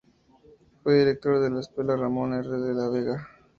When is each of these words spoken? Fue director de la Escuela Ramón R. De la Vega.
Fue 0.81 0.97
director 0.97 1.39
de 1.39 1.51
la 1.51 1.59
Escuela 1.59 1.95
Ramón 1.95 2.33
R. 2.33 2.49
De 2.49 2.73
la 2.73 2.89
Vega. 2.89 3.29